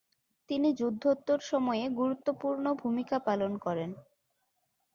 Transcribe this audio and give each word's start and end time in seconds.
তিনি 0.49 0.69
যুদ্ধোত্তর 0.73 1.39
সময়ে 1.51 1.85
গুরুত্বপূর্ণ 1.99 2.65
ভূমিকা 2.81 3.17
পালন 3.27 3.51
করেন। 3.57 3.91